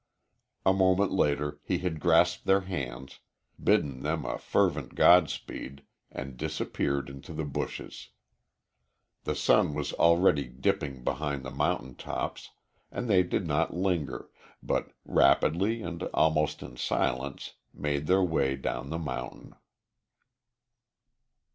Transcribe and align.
A 0.65 0.73
moment 0.73 1.11
later 1.11 1.59
he 1.63 1.77
had 1.77 1.99
grasped 1.99 2.45
their 2.45 2.61
hands, 2.61 3.19
bidden 3.63 4.01
them 4.01 4.25
a 4.25 4.39
fervent 4.39 4.95
godspeed, 4.95 5.83
and 6.09 6.37
disappeared 6.37 7.07
into 7.07 7.33
the 7.33 7.45
bushes. 7.45 8.09
The 9.25 9.35
sun 9.35 9.75
was 9.75 9.93
already 9.93 10.47
dipping 10.47 11.03
behind 11.03 11.43
the 11.45 11.51
mountain 11.51 11.93
tops 11.93 12.49
and 12.91 13.07
they 13.07 13.21
did 13.21 13.45
not 13.45 13.75
linger, 13.75 14.31
but 14.63 14.89
rapidly 15.05 15.83
and 15.83 16.01
almost 16.15 16.63
in 16.63 16.77
silence 16.77 17.53
made 17.71 18.07
their 18.07 18.23
way 18.23 18.55
down 18.55 18.89
the 18.89 18.97
mountain. 18.97 19.53